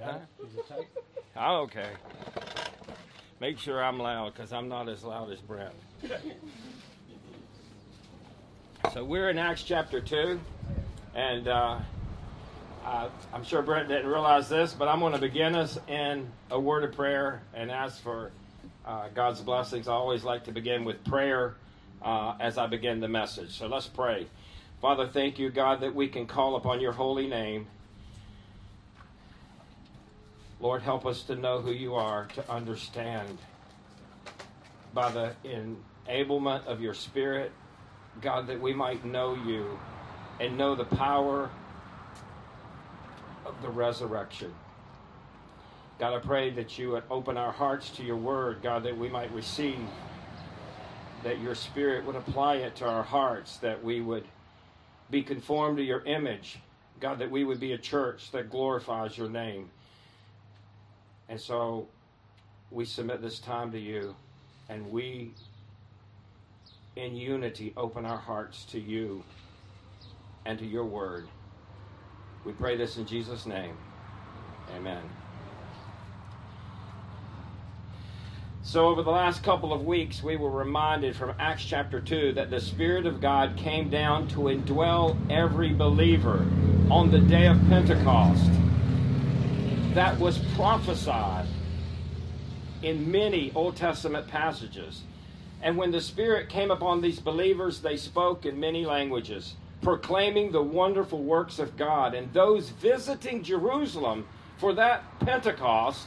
[0.00, 0.46] Got it?
[0.46, 0.86] Is it tight?
[1.36, 1.90] Oh, okay.
[3.38, 5.72] Make sure I'm loud because I'm not as loud as Brent.
[8.92, 10.40] So we're in Acts chapter 2,
[11.14, 11.78] and uh,
[12.84, 16.58] uh, I'm sure Brent didn't realize this, but I'm going to begin us in a
[16.58, 18.32] word of prayer and ask for
[18.84, 19.86] uh, God's blessings.
[19.86, 21.54] I always like to begin with prayer
[22.02, 23.56] uh, as I begin the message.
[23.56, 24.26] So let's pray.
[24.82, 27.68] Father, thank you, God, that we can call upon your holy name.
[30.60, 33.38] Lord, help us to know who you are, to understand
[34.92, 35.34] by the
[36.06, 37.50] enablement of your Spirit,
[38.20, 39.78] God, that we might know you
[40.38, 41.50] and know the power
[43.46, 44.52] of the resurrection.
[45.98, 49.08] God, I pray that you would open our hearts to your word, God, that we
[49.08, 49.78] might receive,
[51.22, 54.24] that your Spirit would apply it to our hearts, that we would
[55.10, 56.58] be conformed to your image,
[57.00, 59.70] God, that we would be a church that glorifies your name.
[61.30, 61.86] And so
[62.72, 64.16] we submit this time to you,
[64.68, 65.30] and we,
[66.96, 69.22] in unity, open our hearts to you
[70.44, 71.28] and to your word.
[72.44, 73.76] We pray this in Jesus' name.
[74.76, 75.02] Amen.
[78.62, 82.50] So, over the last couple of weeks, we were reminded from Acts chapter 2 that
[82.50, 86.44] the Spirit of God came down to indwell every believer
[86.90, 88.50] on the day of Pentecost
[89.94, 91.46] that was prophesied
[92.82, 95.02] in many Old Testament passages.
[95.62, 100.62] And when the Spirit came upon these believers, they spoke in many languages, proclaiming the
[100.62, 102.14] wonderful works of God.
[102.14, 104.26] And those visiting Jerusalem
[104.58, 106.06] for that Pentecost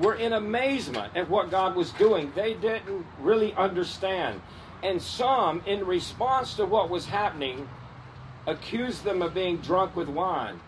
[0.00, 2.32] were in amazement at what God was doing.
[2.36, 4.40] They didn't really understand.
[4.84, 7.68] And some, in response to what was happening,
[8.46, 10.60] accused them of being drunk with wine.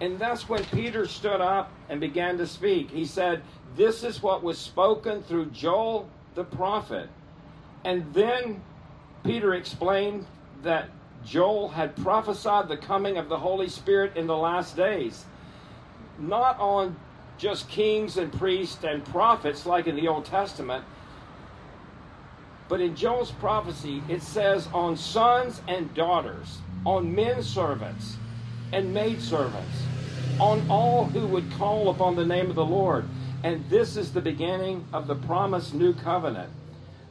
[0.00, 2.90] And that's when Peter stood up and began to speak.
[2.90, 3.42] He said,
[3.76, 7.08] This is what was spoken through Joel the prophet.
[7.84, 8.62] And then
[9.24, 10.26] Peter explained
[10.62, 10.90] that
[11.24, 15.24] Joel had prophesied the coming of the Holy Spirit in the last days,
[16.18, 16.96] not on
[17.38, 20.84] just kings and priests and prophets like in the Old Testament,
[22.68, 28.16] but in Joel's prophecy, it says on sons and daughters, on men servants
[28.72, 29.82] and maidservants,
[30.38, 33.06] on all who would call upon the name of the Lord.
[33.42, 36.50] And this is the beginning of the promised new covenant.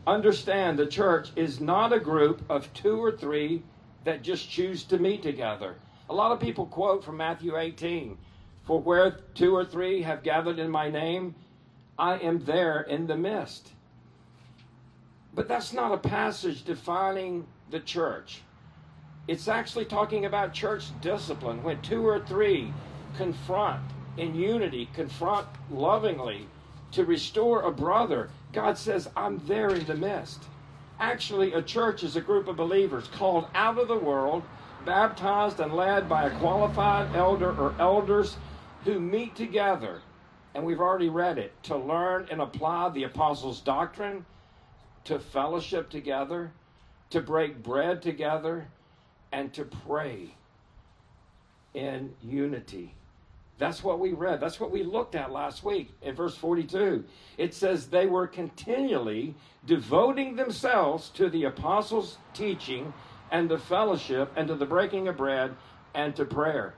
[0.08, 3.64] Understand the church is not a group of two or three
[4.04, 5.76] that just choose to meet together.
[6.10, 8.18] A lot of people quote from Matthew 18
[8.64, 11.34] For where two or three have gathered in my name,
[11.98, 13.72] I am there in the midst.
[15.34, 18.42] But that's not a passage defining the church.
[19.28, 22.72] It's actually talking about church discipline when two or three
[23.18, 23.82] confront
[24.18, 26.48] in unity, confront lovingly
[26.92, 28.30] to restore a brother.
[28.54, 30.44] God says, I'm there in the midst.
[31.00, 34.44] Actually, a church is a group of believers called out of the world,
[34.86, 38.38] baptized and led by a qualified elder or elders
[38.84, 40.02] who meet together.
[40.54, 44.26] And we've already read it to learn and apply the apostles' doctrine,
[45.06, 46.52] to fellowship together,
[47.10, 48.68] to break bread together,
[49.36, 50.34] and to pray
[51.74, 52.96] in unity.
[53.58, 54.40] That's what we read.
[54.40, 57.04] That's what we looked at last week in verse 42.
[57.38, 59.36] It says they were continually
[59.66, 62.94] devoting themselves to the apostles' teaching
[63.30, 65.54] and the fellowship and to the breaking of bread
[65.94, 66.74] and to prayer.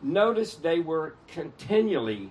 [0.00, 2.30] Notice they were continually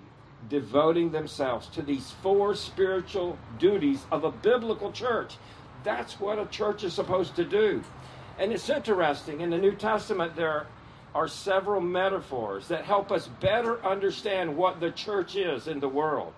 [0.50, 5.36] devoting themselves to these four spiritual duties of a biblical church.
[5.84, 7.84] That's what a church is supposed to do.
[8.42, 10.66] And it's interesting, in the New Testament, there
[11.14, 16.34] are several metaphors that help us better understand what the church is in the world.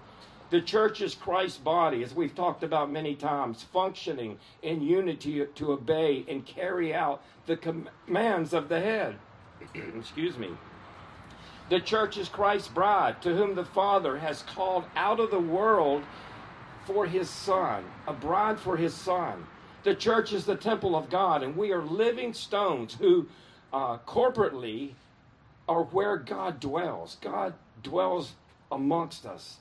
[0.50, 5.72] The church is Christ's body, as we've talked about many times, functioning in unity to
[5.72, 9.16] obey and carry out the commands of the head.
[9.98, 10.50] Excuse me.
[11.70, 16.04] The church is Christ's bride, to whom the Father has called out of the world
[16.86, 19.48] for his Son, a bride for his Son.
[19.84, 23.28] The church is the temple of God, and we are living stones who
[23.74, 24.92] uh, corporately
[25.68, 27.18] are where God dwells.
[27.22, 28.34] God dwells
[28.72, 29.58] amongst us.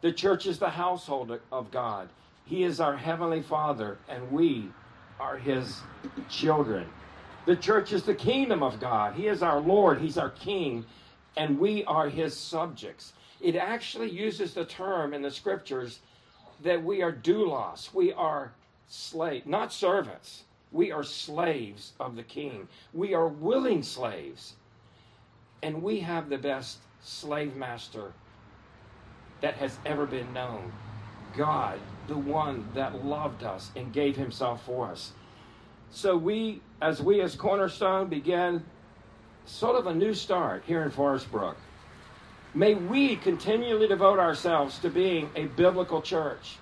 [0.00, 2.08] The church is the household of God.
[2.44, 4.68] He is our heavenly Father, and we
[5.20, 5.80] are his
[6.28, 6.88] children.
[7.46, 9.14] The church is the kingdom of God.
[9.14, 10.84] He is our Lord, he's our king,
[11.36, 13.12] and we are his subjects.
[13.40, 16.00] It actually uses the term in the scriptures
[16.62, 18.52] that we are doulos, we are
[18.88, 20.44] slaves, not servants.
[20.72, 22.68] We are slaves of the king.
[22.94, 24.54] We are willing slaves.
[25.62, 28.12] And we have the best slave master
[29.40, 30.72] that has ever been known.
[31.36, 35.12] God, the one that loved us and gave himself for us.
[35.90, 38.64] So we, as we as Cornerstone begin
[39.44, 41.56] sort of a new start here in Forest Brook,
[42.54, 46.56] may we continually devote ourselves to being a biblical church.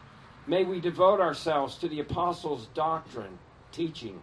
[0.46, 3.38] May we devote ourselves to the apostles' doctrine,
[3.72, 4.20] teaching,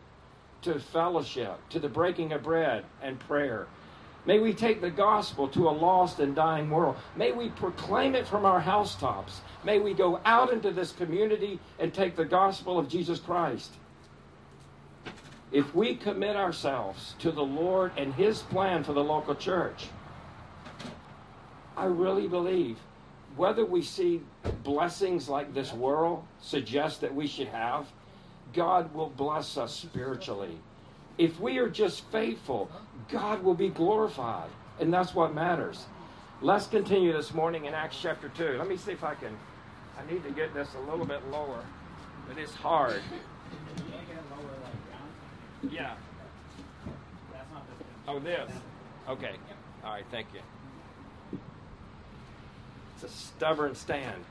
[0.63, 3.67] to fellowship, to the breaking of bread and prayer.
[4.25, 6.97] May we take the gospel to a lost and dying world.
[7.15, 9.39] May we proclaim it from our housetops.
[9.63, 13.71] May we go out into this community and take the gospel of Jesus Christ.
[15.53, 19.87] If we commit ourselves to the Lord and His plan for the local church,
[21.77, 22.77] I really believe
[23.37, 24.21] whether we see
[24.63, 27.87] blessings like this world suggest that we should have,
[28.53, 30.57] God will bless us spiritually.
[31.17, 32.69] If we are just faithful,
[33.09, 34.49] God will be glorified.
[34.79, 35.85] And that's what matters.
[36.41, 38.57] Let's continue this morning in Acts chapter 2.
[38.57, 39.35] Let me see if I can.
[39.97, 41.63] I need to get this a little bit lower,
[42.27, 43.01] but it's hard.
[45.71, 45.95] Yeah.
[48.07, 48.51] Oh, this.
[49.09, 49.35] Okay.
[49.83, 50.39] All right, thank you.
[52.99, 54.23] It's a stubborn stand.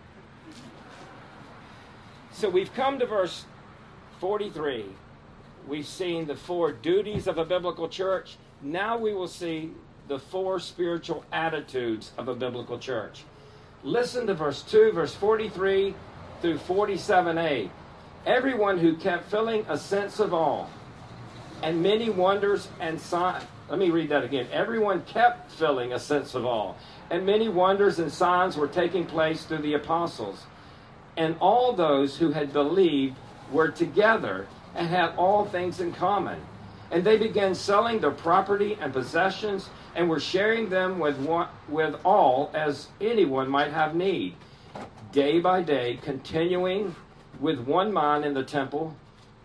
[2.32, 3.44] So we've come to verse
[4.18, 4.86] 43.
[5.68, 8.38] We've seen the four duties of a biblical church.
[8.60, 9.70] Now we will see
[10.08, 13.22] the four spiritual attitudes of a biblical church.
[13.84, 15.94] Listen to verse 2, verse 43
[16.42, 17.70] through 47a.
[18.26, 20.66] Everyone who kept feeling a sense of awe
[21.66, 23.42] and many wonders and signs.
[23.68, 24.46] Let me read that again.
[24.52, 26.74] Everyone kept feeling a sense of awe,
[27.10, 30.46] and many wonders and signs were taking place through the apostles.
[31.16, 33.16] And all those who had believed
[33.50, 34.46] were together
[34.76, 36.40] and had all things in common.
[36.92, 41.96] And they began selling their property and possessions and were sharing them with, one, with
[42.04, 44.36] all as anyone might have need.
[45.10, 46.94] Day by day, continuing
[47.40, 48.94] with one mind in the temple,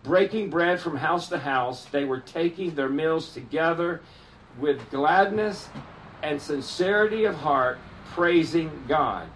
[0.03, 4.01] breaking bread from house to house, they were taking their meals together
[4.59, 5.69] with gladness
[6.23, 7.79] and sincerity of heart,
[8.13, 9.27] praising God.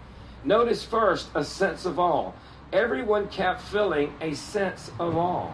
[0.43, 2.31] Notice first a sense of awe.
[2.73, 5.51] Everyone kept feeling a sense of awe.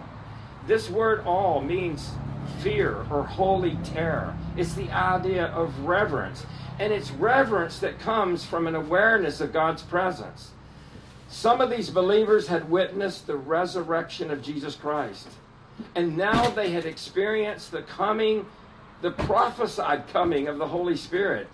[0.68, 2.12] This word awe means
[2.60, 4.36] fear or holy terror.
[4.58, 6.46] It's the idea of reverence.
[6.80, 10.52] And it's reverence that comes from an awareness of God's presence.
[11.32, 15.30] Some of these believers had witnessed the resurrection of Jesus Christ.
[15.96, 18.46] And now they had experienced the coming,
[19.02, 21.48] the prophesied coming of the Holy Spirit.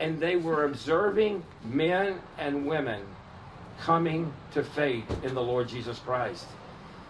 [0.00, 3.02] And they were observing men and women
[3.80, 6.46] coming to faith in the Lord Jesus Christ.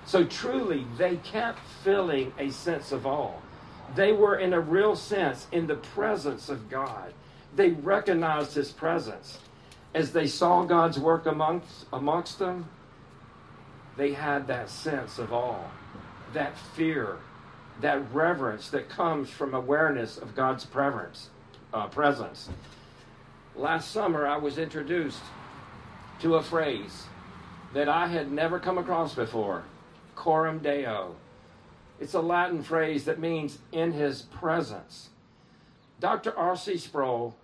[0.04, 3.32] So truly, they kept feeling a sense of awe.
[3.96, 7.14] They were, in a real sense, in the presence of God.
[7.56, 9.38] They recognized His presence
[9.94, 12.68] as they saw God's work amongst, amongst them,
[13.96, 15.64] they had that sense of awe,
[16.32, 17.18] that fear,
[17.80, 21.30] that reverence that comes from awareness of God's preference,
[21.72, 22.48] uh, presence.
[23.54, 25.22] Last summer, I was introduced
[26.20, 27.04] to a phrase
[27.72, 29.62] that I had never come across before
[30.16, 31.14] coram deo.
[32.00, 35.10] It's a Latin phrase that means in his presence.
[36.00, 36.36] Dr.
[36.36, 36.78] R.C.
[36.78, 37.36] Sproul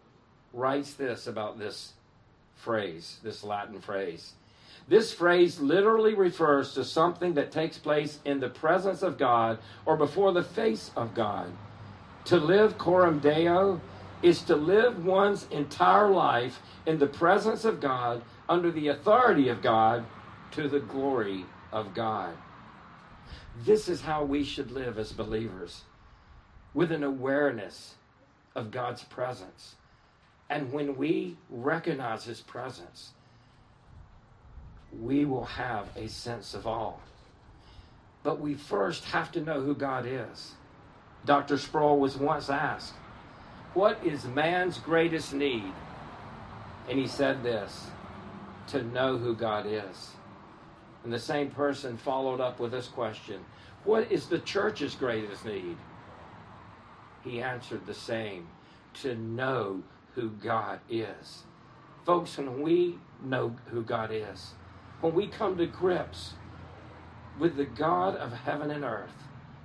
[0.53, 1.93] writes this about this
[2.61, 4.33] phrase, this Latin phrase.
[4.89, 9.97] This phrase literally refers to something that takes place in the presence of God or
[9.97, 11.53] before the face of God.
[12.27, 13.81] To live coram deo
[14.23, 19.63] is to live one's entire life in the presence of God, under the authority of
[19.63, 20.05] God,
[20.51, 22.35] to the glory of God.
[23.65, 25.85] This is how we should live as believers,
[26.75, 27.95] with an awareness
[28.55, 29.77] of God's presence
[30.51, 33.13] and when we recognize his presence,
[35.01, 36.95] we will have a sense of awe.
[38.25, 40.53] But we first have to know who God is.
[41.25, 41.57] Dr.
[41.57, 42.95] Sproul was once asked,
[43.75, 45.73] What is man's greatest need?
[46.89, 47.87] And he said this
[48.69, 50.11] to know who God is.
[51.05, 53.45] And the same person followed up with this question
[53.85, 55.77] What is the church's greatest need?
[57.23, 58.49] He answered the same
[59.03, 59.83] to know
[60.15, 61.45] who God is.
[62.05, 64.53] Folks, when we know who God is,
[65.01, 66.35] when we come to grips
[67.39, 69.13] with the God of heaven and earth,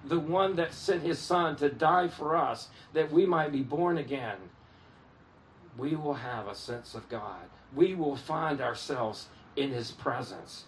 [0.06, 3.98] the one that sent his son to die for us that we might be born
[3.98, 4.38] again,
[5.78, 7.50] we will have a sense of God.
[7.76, 10.66] We will find ourselves in his presence.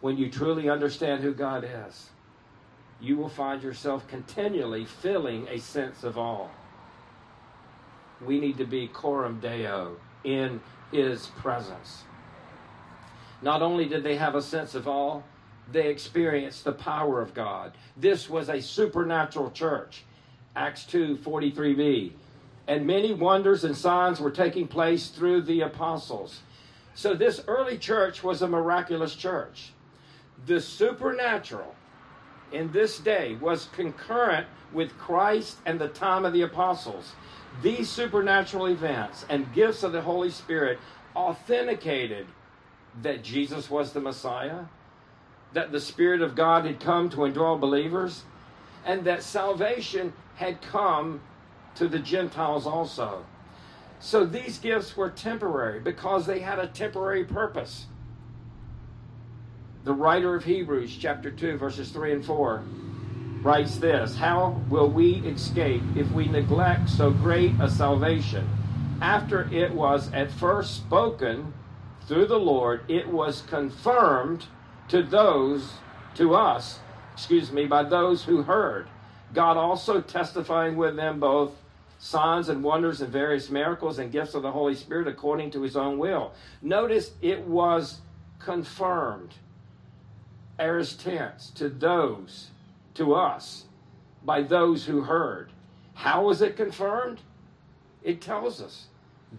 [0.00, 2.10] When you truly understand who God is,
[3.00, 6.48] you will find yourself continually feeling a sense of awe.
[8.24, 10.60] We need to be coram deo in
[10.92, 12.04] his presence.
[13.42, 15.22] Not only did they have a sense of awe,
[15.70, 17.72] they experienced the power of God.
[17.96, 20.04] This was a supernatural church.
[20.54, 22.12] Acts 2 43b.
[22.68, 26.40] And many wonders and signs were taking place through the apostles.
[26.94, 29.72] So, this early church was a miraculous church.
[30.46, 31.74] The supernatural
[32.52, 37.12] in this day was concurrent with Christ and the time of the apostles.
[37.62, 40.78] These supernatural events and gifts of the Holy Spirit
[41.14, 42.26] authenticated
[43.02, 44.64] that Jesus was the Messiah,
[45.52, 48.24] that the Spirit of God had come to indwell believers,
[48.84, 51.20] and that salvation had come
[51.74, 53.24] to the Gentiles also.
[53.98, 57.86] So these gifts were temporary because they had a temporary purpose.
[59.84, 62.62] The writer of Hebrews, chapter 2, verses 3 and 4,
[63.46, 68.46] writes this How will we escape if we neglect so great a salvation?
[69.00, 71.54] After it was at first spoken
[72.08, 74.46] through the Lord, it was confirmed
[74.88, 75.74] to those,
[76.16, 76.80] to us,
[77.12, 78.88] excuse me, by those who heard.
[79.32, 81.52] God also testifying with them both
[82.00, 85.76] signs and wonders and various miracles and gifts of the Holy Spirit according to his
[85.76, 86.32] own will.
[86.62, 88.00] Notice it was
[88.40, 89.34] confirmed,
[90.58, 92.48] aorist tense, to those,
[92.96, 93.64] to us,
[94.24, 95.52] by those who heard.
[95.94, 97.20] How was it confirmed?
[98.02, 98.86] It tells us.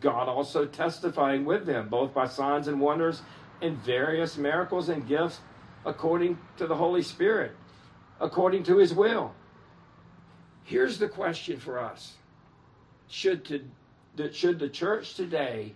[0.02, 3.22] God also testifying with them, both by signs and wonders
[3.62, 5.40] and various miracles and gifts
[5.86, 7.52] according to the Holy Spirit,
[8.20, 9.34] according to his will.
[10.64, 12.14] Here's the question for us
[13.08, 15.74] should, to, should the church today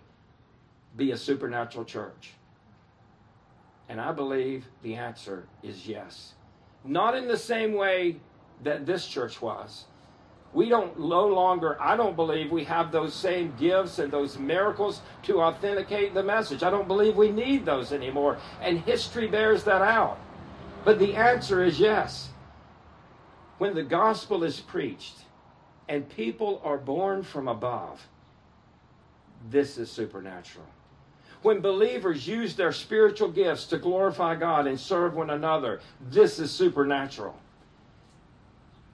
[0.96, 2.32] be a supernatural church?
[3.88, 6.34] And I believe the answer is yes.
[6.84, 8.16] Not in the same way
[8.62, 9.84] that this church was.
[10.52, 15.00] We don't no longer, I don't believe we have those same gifts and those miracles
[15.22, 16.62] to authenticate the message.
[16.62, 18.38] I don't believe we need those anymore.
[18.60, 20.18] And history bears that out.
[20.84, 22.28] But the answer is yes.
[23.58, 25.20] When the gospel is preached,
[25.88, 28.06] and people are born from above,
[29.50, 30.66] this is supernatural.
[31.42, 36.50] When believers use their spiritual gifts to glorify God and serve one another, this is
[36.50, 37.36] supernatural.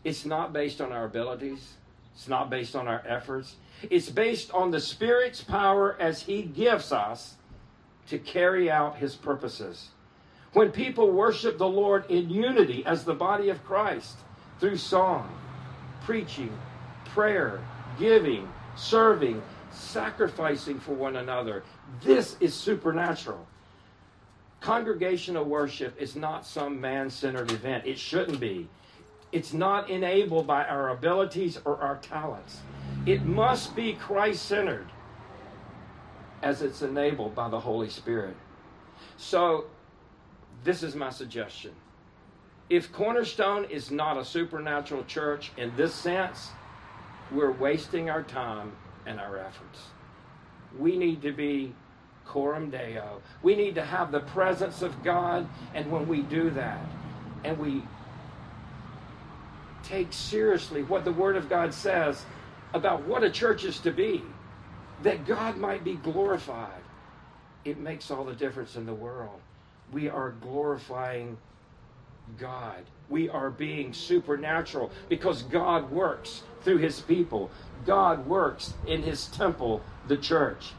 [0.02, 1.74] It's not based on our abilities,
[2.14, 3.56] it's not based on our efforts.
[3.90, 7.36] It's based on the Spirit's power as He gives us
[8.08, 9.90] to carry out His purposes.
[10.52, 14.16] When people worship the Lord in unity as the body of Christ
[14.58, 15.30] through song,
[16.02, 16.50] preaching,
[17.04, 17.60] prayer,
[17.98, 21.62] giving, serving, sacrificing for one another.
[22.02, 23.46] This is supernatural.
[24.60, 27.86] Congregational worship is not some man centered event.
[27.86, 28.68] It shouldn't be.
[29.30, 32.60] It's not enabled by our abilities or our talents.
[33.06, 34.86] It must be Christ centered
[36.42, 38.36] as it's enabled by the Holy Spirit.
[39.16, 39.66] So,
[40.64, 41.72] this is my suggestion.
[42.68, 46.50] If Cornerstone is not a supernatural church in this sense,
[47.30, 48.72] we're wasting our time
[49.08, 49.80] and our efforts.
[50.78, 51.74] We need to be
[52.26, 53.22] coram deo.
[53.42, 56.84] We need to have the presence of God, and when we do that,
[57.42, 57.82] and we
[59.82, 62.24] take seriously what the Word of God says
[62.74, 64.22] about what a church is to be,
[65.02, 66.82] that God might be glorified,
[67.64, 69.40] it makes all the difference in the world.
[69.90, 71.38] We are glorifying
[72.38, 72.84] God.
[73.08, 77.50] We are being supernatural because God works through his people.
[77.86, 80.72] God works in his temple, the church.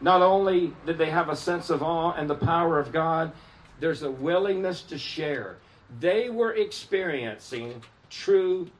[0.00, 3.32] Not only did they have a sense of awe and the power of God,
[3.80, 5.56] there's a willingness to share.
[6.00, 8.70] They were experiencing true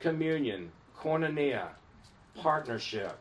[0.00, 1.68] communion, koinonia,
[2.36, 3.16] partnership.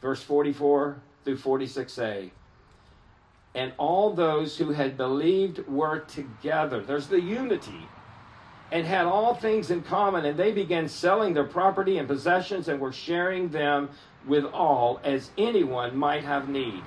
[0.00, 2.30] Verse 44 through 46a.
[3.54, 6.80] And all those who had believed were together.
[6.80, 7.86] There's the unity
[8.72, 12.80] and had all things in common, and they began selling their property and possessions and
[12.80, 13.90] were sharing them
[14.26, 16.82] with all as anyone might have need.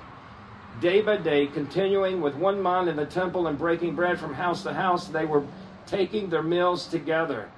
[0.80, 4.64] Day by day, continuing with one mind in the temple and breaking bread from house
[4.64, 5.44] to house, they were
[5.86, 7.48] taking their meals together.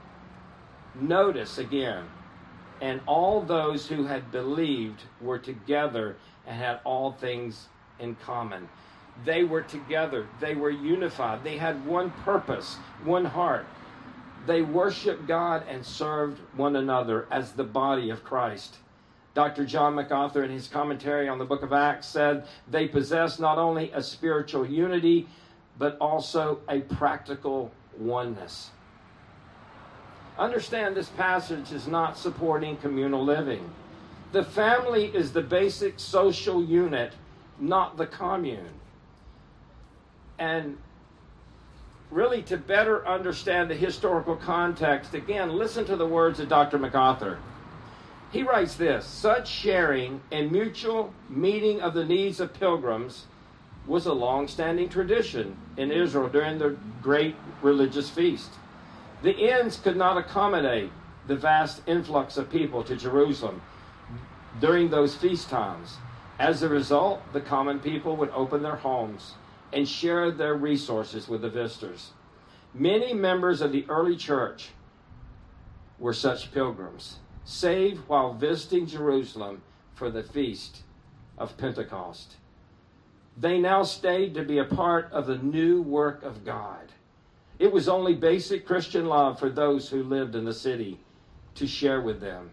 [0.95, 2.05] Notice again,
[2.83, 6.17] and all those who had believed were together
[6.47, 7.69] and had all things
[7.99, 8.69] in common.
[9.25, 13.65] They were together, they were unified, they had one purpose, one heart
[14.49, 18.79] they worshiped God and served one another as the body of Christ.
[19.35, 19.67] Dr.
[19.67, 23.93] John MacArthur, in his commentary on the book of Acts, said they possess not only
[23.93, 25.29] a spiritual unity,
[25.79, 28.71] but also a practical oneness.
[30.39, 33.71] Understand this passage is not supporting communal living.
[34.33, 37.13] The family is the basic social unit,
[37.61, 38.81] not the commune.
[40.39, 40.79] And
[42.11, 46.79] really, to better understand the historical context, again, listen to the words of Dr.
[46.79, 47.39] MacArthur.
[48.31, 53.27] He writes this Such sharing and mutual meeting of the needs of pilgrims
[53.87, 58.51] was a long standing tradition in Israel during the great religious feast.
[59.23, 60.93] The inns could not accommodate
[61.27, 63.63] the vast influx of people to Jerusalem
[64.61, 65.97] during those feast times.
[66.39, 69.35] As a result, the common people would open their homes
[69.73, 72.13] and share their resources with the visitors.
[72.75, 74.71] Many members of the early church
[75.99, 79.63] were such pilgrims, saved while visiting Jerusalem
[79.95, 80.83] for the feast
[81.37, 82.37] of Pentecost.
[83.37, 86.93] They now stayed to be a part of the new work of God.
[87.59, 91.01] It was only basic Christian love for those who lived in the city
[91.57, 92.51] to share with them.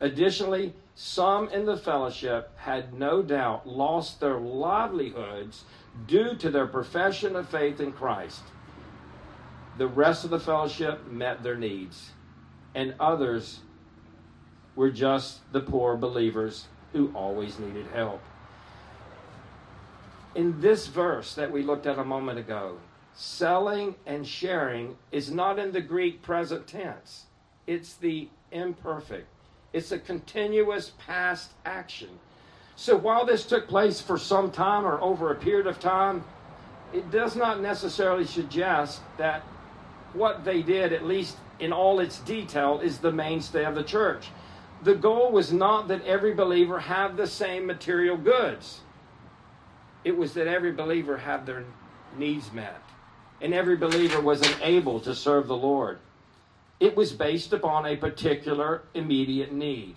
[0.00, 5.64] Additionally, some in the fellowship had no doubt lost their livelihoods
[6.06, 8.42] due to their profession of faith in Christ.
[9.78, 12.10] The rest of the fellowship met their needs,
[12.74, 13.60] and others
[14.74, 18.20] were just the poor believers who always needed help.
[20.34, 22.78] In this verse that we looked at a moment ago,
[23.14, 27.26] selling and sharing is not in the Greek present tense,
[27.66, 29.26] it's the imperfect.
[29.72, 32.18] It's a continuous past action.
[32.76, 36.24] So while this took place for some time or over a period of time,
[36.92, 39.42] it does not necessarily suggest that
[40.12, 44.28] what they did, at least in all its detail, is the mainstay of the church.
[44.82, 48.80] The goal was not that every believer have the same material goods.
[50.04, 51.64] It was that every believer have their
[52.18, 52.82] needs met.
[53.40, 55.98] And every believer was enabled to serve the Lord.
[56.80, 59.96] It was based upon a particular immediate need.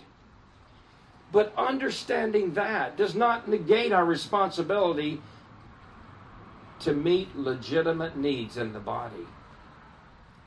[1.36, 5.20] But understanding that does not negate our responsibility
[6.78, 9.26] to meet legitimate needs in the body.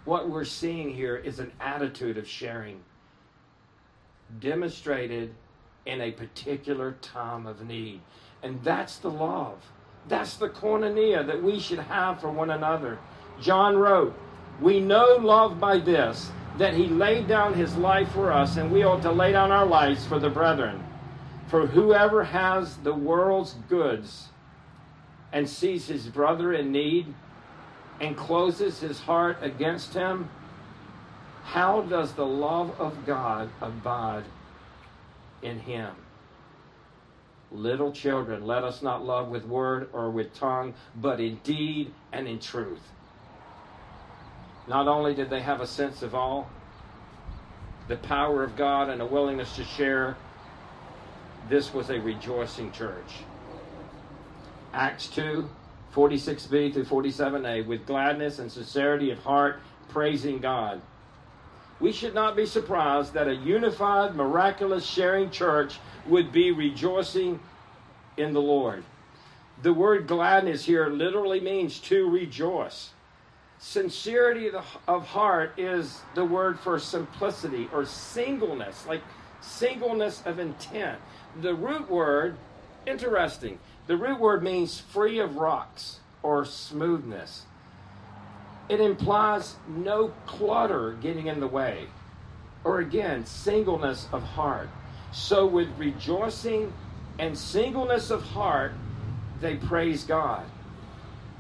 [0.06, 2.80] What we're seeing here is an attitude of sharing
[4.40, 5.36] demonstrated
[5.86, 8.02] in a particular time of need.
[8.42, 9.62] And that's the love.
[10.08, 12.98] That's the koinonia that we should have for one another.
[13.40, 14.18] John wrote,
[14.60, 18.84] We know love by this, that he laid down his life for us, and we
[18.84, 20.84] ought to lay down our lives for the brethren.
[21.48, 24.28] For whoever has the world's goods
[25.32, 27.14] and sees his brother in need
[28.02, 30.30] and closes his heart against him,
[31.46, 34.26] how does the love of God abide
[35.42, 35.96] in him?
[37.52, 42.28] Little children, let us not love with word or with tongue, but in deed and
[42.28, 42.82] in truth.
[44.70, 46.46] Not only did they have a sense of awe,
[47.88, 50.16] the power of God, and a willingness to share,
[51.50, 53.24] this was a rejoicing church.
[54.72, 55.50] Acts 2
[55.96, 60.80] 46b through 47a, with gladness and sincerity of heart, praising God.
[61.80, 67.40] We should not be surprised that a unified, miraculous, sharing church would be rejoicing
[68.18, 68.84] in the Lord.
[69.64, 72.92] The word gladness here literally means to rejoice.
[73.62, 74.52] Sincerity
[74.88, 79.02] of heart is the word for simplicity or singleness, like
[79.42, 80.98] singleness of intent.
[81.42, 82.38] The root word,
[82.88, 87.44] interesting, the root word means free of rocks or smoothness.
[88.70, 91.88] It implies no clutter getting in the way,
[92.64, 94.70] or again, singleness of heart.
[95.12, 96.72] So, with rejoicing
[97.18, 98.72] and singleness of heart,
[99.42, 100.46] they praise God.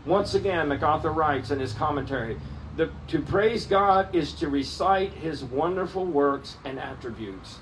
[0.05, 2.37] Once again, MacArthur writes in his commentary
[2.77, 7.57] the, to praise God is to recite his wonderful works and attributes.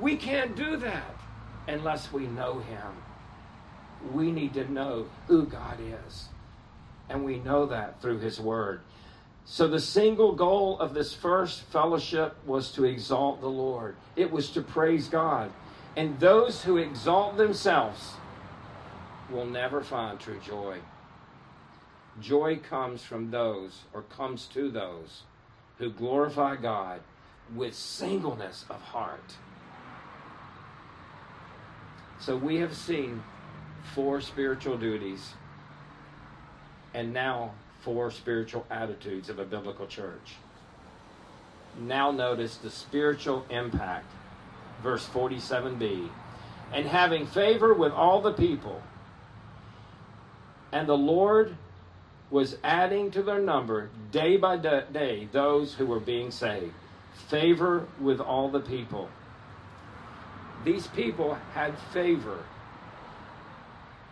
[0.00, 1.14] We can't do that
[1.68, 2.92] unless we know him.
[4.12, 6.28] We need to know who God is.
[7.08, 8.80] And we know that through his word.
[9.44, 14.50] So, the single goal of this first fellowship was to exalt the Lord, it was
[14.50, 15.50] to praise God.
[15.96, 18.14] And those who exalt themselves
[19.30, 20.78] will never find true joy.
[22.20, 25.22] Joy comes from those, or comes to those,
[25.78, 27.00] who glorify God
[27.54, 29.36] with singleness of heart.
[32.20, 33.22] So we have seen
[33.94, 35.32] four spiritual duties
[36.92, 40.34] and now four spiritual attitudes of a biblical church.
[41.78, 44.10] Now notice the spiritual impact,
[44.82, 46.08] verse 47b.
[46.72, 48.82] And having favor with all the people,
[50.72, 51.56] and the Lord
[52.30, 56.72] was adding to their number day by day those who were being saved.
[57.28, 59.08] Favor with all the people.
[60.64, 62.44] These people had favor.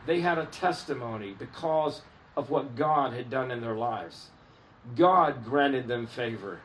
[0.06, 2.02] They had a testimony because
[2.36, 4.28] of what God had done in their lives.
[4.96, 6.60] God granted them favor.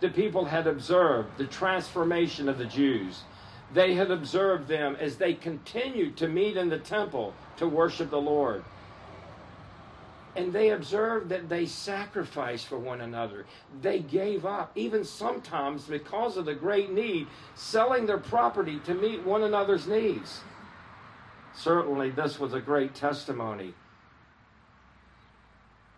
[0.00, 3.22] The people had observed the transformation of the Jews.
[3.72, 8.20] They had observed them as they continued to meet in the temple to worship the
[8.20, 8.62] Lord.
[10.36, 13.46] And they observed that they sacrificed for one another.
[13.80, 19.22] They gave up, even sometimes because of the great need, selling their property to meet
[19.24, 20.40] one another's needs.
[21.54, 23.74] Certainly, this was a great testimony.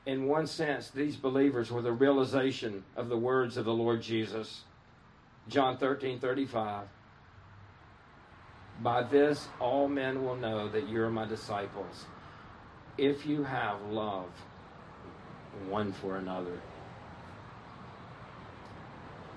[0.05, 4.63] In one sense, these believers were the realization of the words of the Lord Jesus.
[5.49, 6.87] John 13 35.
[8.83, 12.05] By this, all men will know that you're my disciples
[12.99, 14.31] if you have love
[15.69, 16.61] one for another.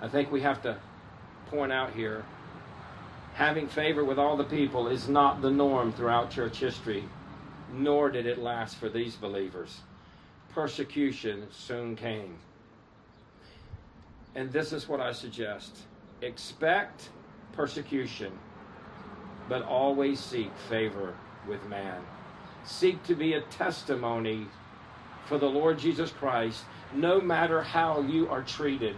[0.02, 0.78] I think we have to
[1.50, 2.24] point out here
[3.34, 7.04] having favor with all the people is not the norm throughout church history,
[7.74, 9.82] nor did it last for these believers.
[10.54, 12.38] Persecution soon came.
[14.36, 15.80] And this is what I suggest
[16.22, 17.10] expect
[17.54, 18.32] persecution,
[19.48, 21.16] but always seek favor
[21.48, 22.02] with man
[22.66, 24.48] seek to be a testimony
[25.28, 28.96] for the Lord Jesus Christ, no matter how you are treated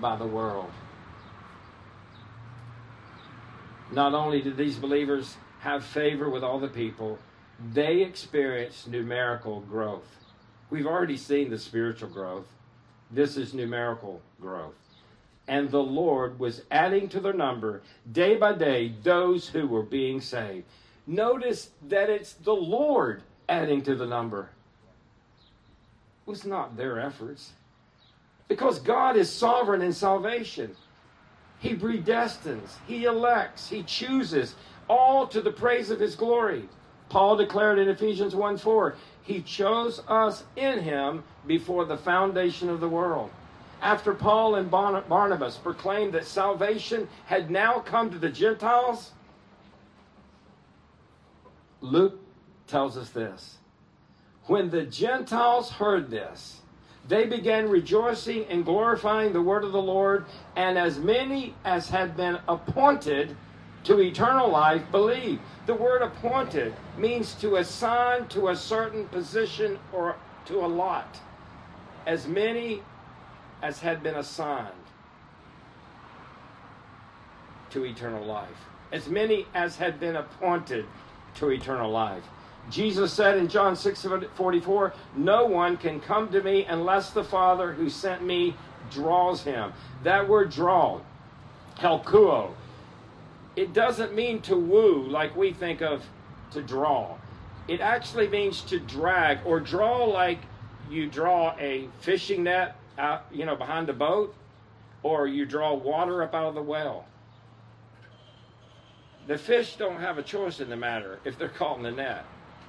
[0.00, 0.70] by the world.
[3.92, 7.18] Not only did these believers have favor with all the people,
[7.72, 10.08] they experienced numerical growth.
[10.70, 12.46] We've already seen the spiritual growth.
[13.10, 14.74] This is numerical growth.
[15.46, 20.20] And the Lord was adding to their number day by day those who were being
[20.20, 20.64] saved.
[21.06, 24.50] Notice that it's the Lord adding to the number.
[26.26, 27.52] It was not their efforts.
[28.48, 30.76] Because God is sovereign in salvation.
[31.58, 34.54] He predestines, He elects, He chooses,
[34.88, 36.68] all to the praise of His glory.
[37.08, 42.80] Paul declared in Ephesians 1 4, He chose us in Him before the foundation of
[42.80, 43.30] the world.
[43.80, 49.10] After Paul and Barnabas proclaimed that salvation had now come to the Gentiles,
[51.82, 52.18] Luke
[52.66, 53.58] tells us this.
[54.46, 56.60] When the Gentiles heard this,
[57.06, 60.24] they began rejoicing and glorifying the word of the Lord,
[60.56, 63.36] and as many as had been appointed
[63.84, 65.40] to eternal life believed.
[65.66, 70.16] The word appointed means to assign to a certain position or
[70.46, 71.18] to a lot.
[72.06, 72.82] As many
[73.62, 74.70] as had been assigned
[77.70, 78.48] to eternal life.
[78.92, 80.84] As many as had been appointed
[81.36, 82.24] to eternal life.
[82.70, 87.72] Jesus said in John 6 44, No one can come to me unless the Father
[87.72, 88.54] who sent me
[88.90, 89.72] draws him.
[90.04, 91.00] That word draw,
[91.78, 92.52] helkuo,
[93.56, 96.04] it doesn't mean to woo like we think of
[96.52, 97.16] to draw.
[97.68, 100.38] It actually means to drag or draw like
[100.90, 104.34] you draw a fishing net out, you know, behind a boat,
[105.02, 107.06] or you draw water up out of the well
[109.26, 112.24] the fish don't have a choice in the matter if they're caught in the net.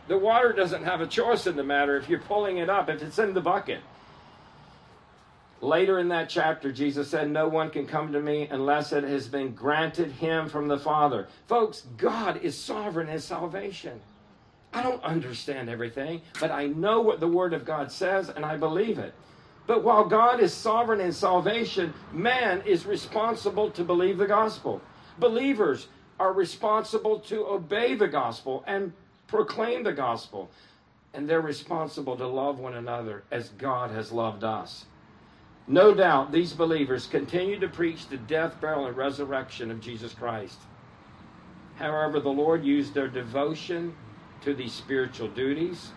[0.08, 3.02] The water doesn't have a choice in the matter if you're pulling it up, if
[3.02, 3.80] it's in the bucket.
[5.62, 9.30] Later in that chapter, Jesus said, No one can come to me unless it has
[9.30, 11.30] been granted him from the Father.
[11.48, 14.02] Folks, God is sovereign in salvation.
[14.74, 18.58] I don't understand everything, but I know what the Word of God says and I
[18.58, 19.13] believe it.
[19.66, 24.82] But while God is sovereign in salvation, man is responsible to believe the gospel.
[25.20, 25.88] Believers
[26.24, 28.94] are responsible to obey the gospel and
[29.28, 30.50] proclaim the gospel.
[31.14, 34.86] And they're responsible to love one another as God has loved us.
[35.68, 40.60] No doubt these believers continue to preach the death, burial, and resurrection of Jesus Christ.
[41.76, 43.94] However, the Lord used their devotion
[44.46, 45.92] to these spiritual duties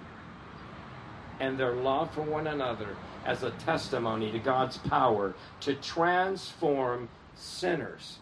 [1.39, 8.19] and their love for one another as a testimony to God's power to transform sinners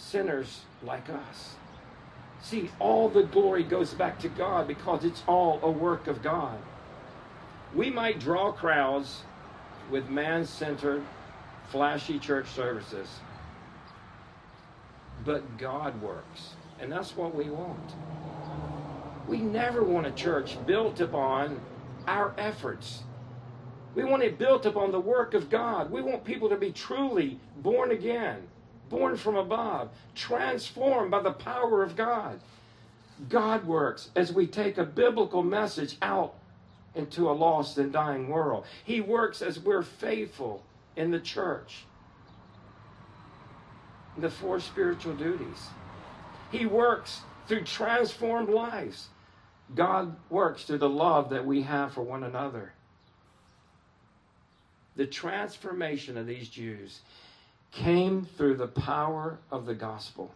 [0.00, 1.54] sinners like us.
[2.42, 6.58] See, all the glory goes back to God because it's all a work of God.
[7.74, 9.22] We might draw crowds
[9.90, 11.04] with man centered,
[11.68, 13.08] flashy church services,
[15.24, 16.54] but God works.
[16.80, 17.92] And that's what we want.
[19.28, 21.60] We never want a church built upon
[22.06, 23.02] our efforts.
[23.94, 25.90] We want it built upon the work of God.
[25.90, 28.48] We want people to be truly born again
[28.90, 32.40] born from above, transformed by the power of God.
[33.28, 36.34] God works as we take a biblical message out
[36.94, 38.64] into a lost and dying world.
[38.84, 40.62] He works as we're faithful
[40.96, 41.84] in the church.
[44.18, 45.68] The four spiritual duties.
[46.50, 49.08] He works through transformed lives.
[49.74, 52.72] God works through the love that we have for one another.
[54.96, 57.00] The transformation of these Jews
[57.72, 60.32] came through the power of the gospel.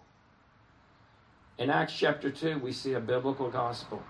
[1.59, 4.03] In Acts chapter 2, we see a biblical gospel.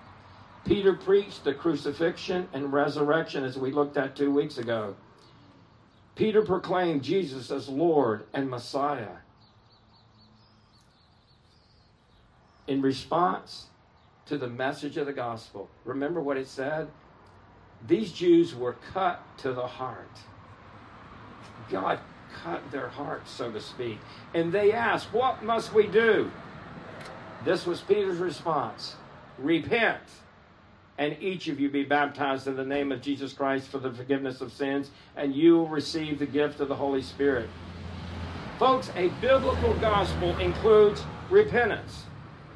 [0.64, 4.96] Peter preached the crucifixion and resurrection as we looked at two weeks ago.
[6.14, 9.16] Peter proclaimed Jesus as Lord and Messiah.
[12.66, 13.66] In response
[14.26, 16.88] to the message of the gospel, remember what it said?
[17.86, 20.18] These Jews were cut to the heart.
[21.70, 21.98] God
[22.42, 23.98] cut their hearts, so to speak.
[24.34, 26.30] And they asked, What must we do?
[27.44, 28.96] This was Peter's response
[29.38, 30.00] Repent
[30.96, 34.40] and each of you be baptized in the name of Jesus Christ for the forgiveness
[34.40, 37.48] of sins, and you will receive the gift of the Holy Spirit.
[38.58, 42.04] Folks, a biblical gospel includes repentance.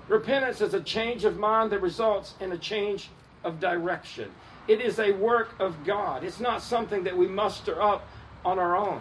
[0.06, 3.10] Repentance is a change of mind that results in a change
[3.42, 4.30] of direction.
[4.68, 6.22] It is a work of God.
[6.22, 8.06] It's not something that we muster up
[8.44, 9.00] on our own.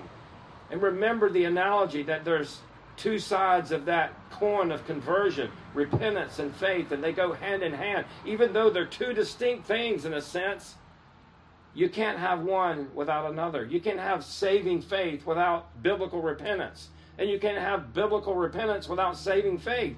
[0.70, 2.60] And remember the analogy that there's
[2.98, 7.72] two sides of that coin of conversion repentance and faith, and they go hand in
[7.72, 8.06] hand.
[8.26, 10.76] Even though they're two distinct things in a sense,
[11.76, 13.64] you can't have one without another.
[13.64, 19.16] You can't have saving faith without biblical repentance, and you can't have biblical repentance without
[19.16, 19.96] saving faith.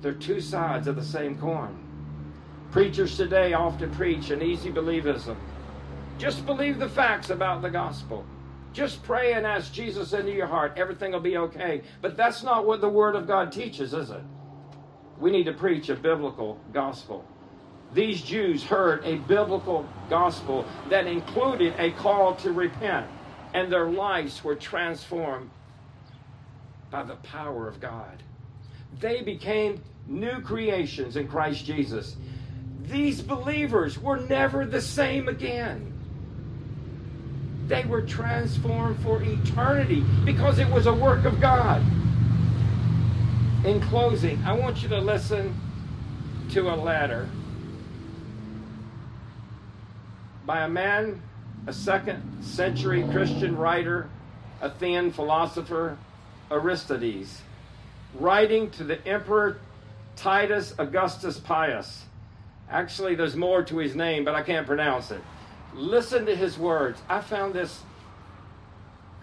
[0.00, 1.76] They're two sides of the same coin.
[2.72, 5.36] Preachers today often preach an easy believism.
[6.18, 8.24] Just believe the facts about the gospel.
[8.78, 10.74] Just pray and ask Jesus into your heart.
[10.76, 11.82] Everything will be okay.
[12.00, 14.22] But that's not what the Word of God teaches, is it?
[15.18, 17.24] We need to preach a biblical gospel.
[17.92, 23.08] These Jews heard a biblical gospel that included a call to repent,
[23.52, 25.50] and their lives were transformed
[26.88, 28.22] by the power of God.
[29.00, 32.14] They became new creations in Christ Jesus.
[32.82, 35.97] These believers were never the same again.
[37.68, 41.82] They were transformed for eternity because it was a work of God.
[43.64, 45.54] In closing, I want you to listen
[46.50, 47.28] to a letter
[50.46, 51.20] by a man,
[51.66, 54.08] a second century Christian writer,
[54.62, 55.98] Athenian philosopher,
[56.50, 57.42] Aristides,
[58.18, 59.58] writing to the Emperor
[60.16, 62.04] Titus Augustus Pius.
[62.70, 65.20] Actually, there's more to his name, but I can't pronounce it.
[65.74, 67.00] Listen to his words.
[67.08, 67.82] I found this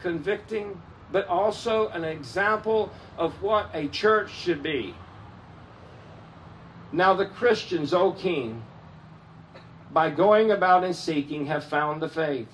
[0.01, 0.81] convicting,
[1.11, 4.93] but also an example of what a church should be.
[6.91, 8.63] Now, the Christians, O King,
[9.91, 12.49] by going about and seeking, have found the faith.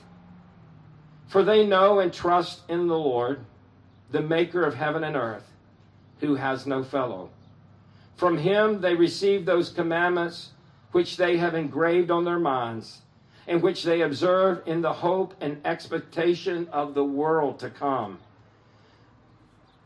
[1.27, 3.45] For they know and trust in the Lord,
[4.11, 5.51] the maker of heaven and earth,
[6.19, 7.29] who has no fellow.
[8.15, 10.51] From him they receive those commandments
[10.91, 13.01] which they have engraved on their minds
[13.51, 18.17] in which they observe in the hope and expectation of the world to come.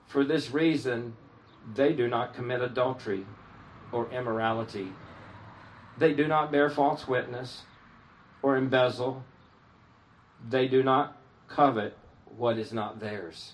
[0.05, 1.17] For this reason,
[1.73, 3.25] they do not commit adultery
[3.91, 4.89] or immorality.
[5.97, 7.63] They do not bear false witness
[8.43, 9.25] or embezzle.
[10.47, 11.97] They do not covet
[12.37, 13.53] what is not theirs.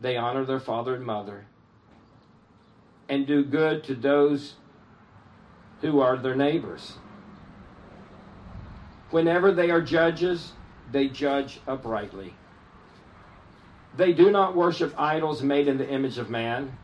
[0.00, 1.44] They honor their father and mother
[3.10, 4.54] and do good to those
[5.82, 6.94] who are their neighbors.
[9.10, 10.52] Whenever they are judges,
[10.92, 12.34] they judge uprightly.
[13.96, 16.76] They do not worship idols made in the image of man.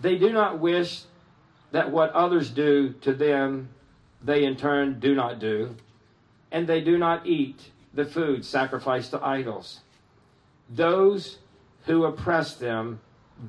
[0.00, 1.02] They do not wish
[1.72, 3.68] that what others do to them,
[4.22, 5.74] they in turn do not do.
[6.52, 9.80] And they do not eat the food sacrificed to idols.
[10.70, 11.38] Those
[11.86, 13.00] who oppress them,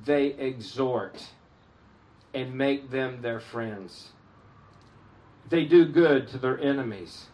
[0.04, 1.24] they exhort
[2.34, 4.10] and make them their friends.
[5.50, 7.28] They do good to their enemies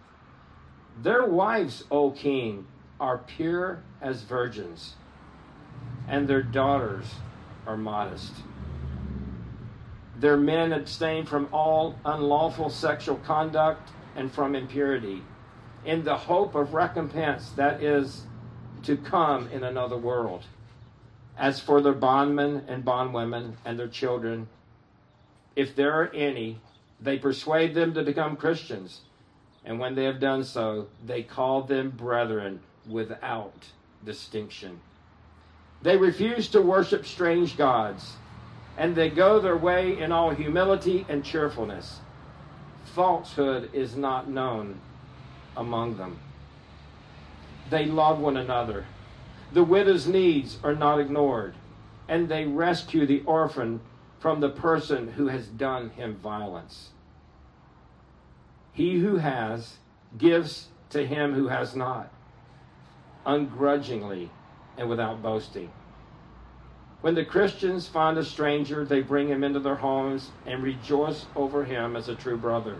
[1.01, 2.67] their wives, O king,
[2.99, 4.95] are pure as virgins,
[6.08, 7.06] and their daughters
[7.65, 8.34] are modest.
[10.17, 15.23] Their men abstain from all unlawful sexual conduct and from impurity,
[15.84, 18.23] in the hope of recompense that is
[18.84, 20.43] to come in another world.
[21.38, 24.47] As for their bondmen and bondwomen and their children,
[25.56, 26.60] if there are any,
[26.99, 29.01] they persuade them to become Christians
[29.65, 33.65] and when they have done so, they call them brethren without
[34.04, 34.80] distinction.
[35.82, 38.13] They refuse to worship strange gods,
[38.78, 42.00] and they go their way in all humility and cheerfulness.
[42.95, 44.80] Falsehood is not known
[45.56, 46.19] among them.
[47.69, 48.86] They love one another.
[49.54, 51.56] The widow's needs are not ignored,
[52.08, 53.82] and they rescue the orphan
[54.19, 56.89] from the person who has done him violence.
[58.73, 59.77] He who has
[60.17, 62.10] gives to him who has not,
[63.25, 64.29] ungrudgingly
[64.77, 65.71] and without boasting.
[67.01, 71.65] When the Christians find a stranger, they bring him into their homes and rejoice over
[71.65, 72.77] him as a true brother.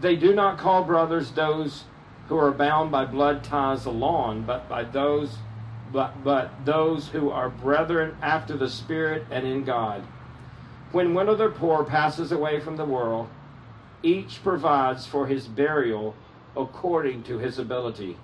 [0.00, 1.84] They do not call brothers those
[2.28, 5.38] who are bound by blood ties alone, but by those
[5.90, 10.02] but, but those who are brethren after the Spirit and in God.
[10.92, 13.28] When one of their poor passes away from the world,
[14.02, 16.14] each provides for his burial
[16.56, 18.16] according to his ability.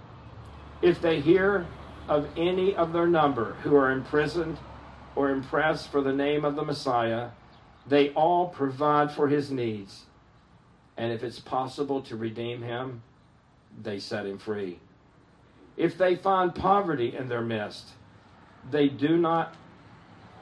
[0.83, 1.67] If they hear
[2.09, 4.59] of any of their number who are imprisoned
[5.17, 7.31] or impressed for the name of the Messiah,
[7.87, 10.05] they all provide for his needs.
[10.97, 13.03] And if it's possible to redeem him,
[13.83, 14.79] they set him free.
[15.77, 17.91] If they find poverty in their midst,
[18.71, 19.55] they do not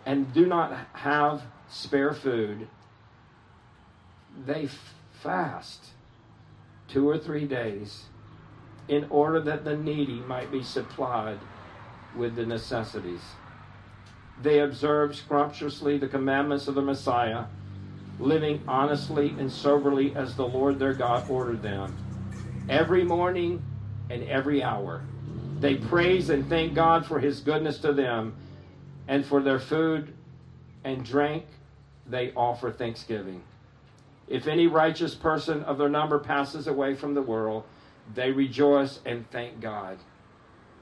[0.04, 2.68] and do not have spare food,
[4.44, 4.68] they
[5.22, 5.86] fast
[6.88, 8.04] two or three days
[8.88, 11.38] in order that the needy might be supplied
[12.16, 13.22] with the necessities.
[14.42, 17.44] They observe scrupulously the commandments of the Messiah,
[18.18, 21.96] living honestly and soberly as the Lord their God ordered them,
[22.68, 23.62] every morning
[24.10, 25.02] and every hour.
[25.60, 28.34] They praise and thank God for his goodness to them,
[29.06, 30.12] and for their food
[30.84, 31.44] and drink,
[32.06, 33.42] they offer thanksgiving.
[34.32, 37.64] If any righteous person of their number passes away from the world,
[38.14, 39.98] they rejoice and thank God,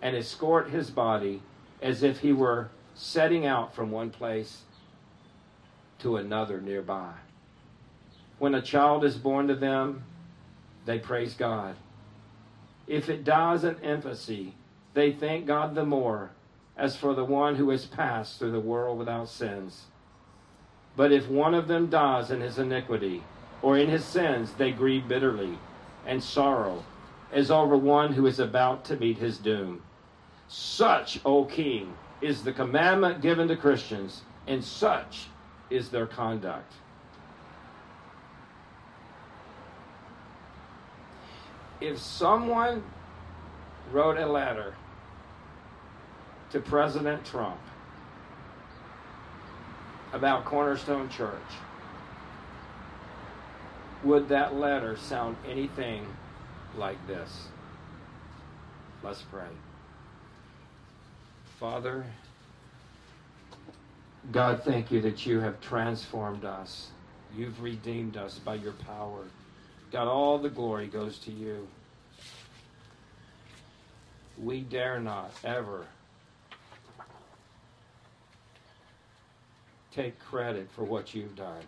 [0.00, 1.42] and escort his body
[1.82, 4.62] as if he were setting out from one place
[5.98, 7.10] to another nearby.
[8.38, 10.04] When a child is born to them,
[10.86, 11.74] they praise God.
[12.86, 14.54] If it dies in infancy,
[14.94, 16.30] they thank God the more
[16.76, 19.86] as for the one who has passed through the world without sins.
[20.96, 23.24] But if one of them dies in his iniquity
[23.62, 25.58] or in his sins, they grieve bitterly
[26.06, 26.84] and sorrow
[27.32, 29.82] as over one who is about to meet his doom.
[30.48, 35.26] Such, O King, is the commandment given to Christians, and such
[35.70, 36.72] is their conduct.
[41.80, 42.82] If someone
[43.92, 44.74] wrote a letter
[46.50, 47.60] to President Trump
[50.12, 51.38] about Cornerstone Church,
[54.02, 56.06] would that letter sound anything
[56.76, 57.48] like this?
[59.02, 59.48] Let's pray.
[61.58, 62.04] Father,
[64.32, 66.88] God, thank you that you have transformed us.
[67.36, 69.24] You've redeemed us by your power.
[69.92, 71.66] God, all the glory goes to you.
[74.38, 75.86] We dare not ever
[79.92, 81.62] take credit for what you've done.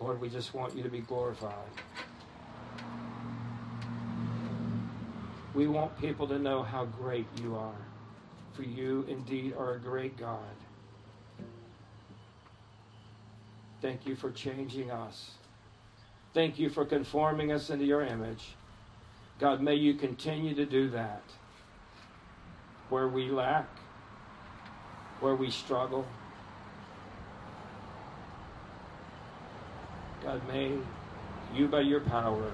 [0.00, 1.54] Lord, we just want you to be glorified.
[5.54, 7.74] We want people to know how great you are.
[8.52, 10.38] For you indeed are a great God.
[13.80, 15.32] Thank you for changing us.
[16.34, 18.54] Thank you for conforming us into your image.
[19.38, 21.22] God, may you continue to do that
[22.88, 23.68] where we lack,
[25.20, 26.06] where we struggle.
[30.28, 30.72] God, may
[31.54, 32.52] you, by your power,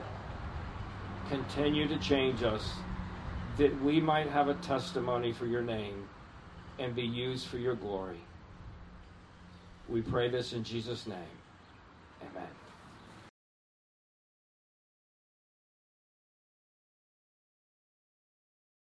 [1.28, 2.70] continue to change us
[3.58, 6.08] that we might have a testimony for your name
[6.78, 8.20] and be used for your glory.
[9.88, 11.18] We pray this in Jesus' name.
[12.22, 12.48] Amen.